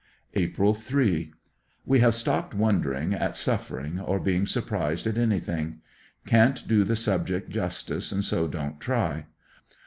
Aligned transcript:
April 0.33 0.73
3— 0.73 1.31
We 1.85 1.99
have 1.99 2.15
stopped 2.15 2.55
wondering 2.55 3.13
at 3.13 3.35
suffering 3.35 3.99
or 3.99 4.19
being 4.19 4.47
sur 4.47 4.61
prised 4.63 5.05
at 5.05 5.15
anything. 5.15 5.81
Can't 6.25 6.67
do 6.67 6.83
the 6.83 6.95
subject 6.95 7.51
justice 7.51 8.11
and 8.11 8.25
so 8.25 8.47
don't 8.47 8.79
try. 8.79 9.27